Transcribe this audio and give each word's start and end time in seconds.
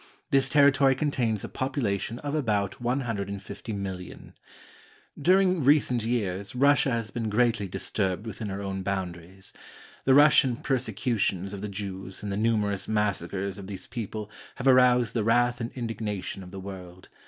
This 0.31 0.49
territory 0.49 0.95
contains 0.95 1.43
a 1.43 1.47
population 1.47 2.17
of 2.23 2.33
about 2.33 2.71
150,000,000. 2.81 4.33
During 5.21 5.63
recent 5.63 6.03
years 6.03 6.55
Russia 6.55 6.89
has 6.89 7.11
been 7.11 7.29
greatly 7.29 7.67
disturbed 7.67 8.25
within 8.25 8.49
her 8.49 8.63
own 8.63 8.81
boundaries. 8.81 9.53
The 10.05 10.15
Russian 10.15 10.55
persecutions 10.55 11.53
of 11.53 11.61
the 11.61 11.69
Jews 11.69 12.23
and 12.23 12.31
the 12.31 12.35
numerous 12.35 12.87
massacres 12.87 13.59
of 13.59 13.67
these 13.67 13.85
people 13.85 14.31
have 14.55 14.65
arous&d 14.67 15.13
the 15.13 15.23
wrath 15.23 15.61
and 15.61 15.71
indignation 15.73 16.41
of 16.41 16.49
the 16.49 16.59
world. 16.59 17.07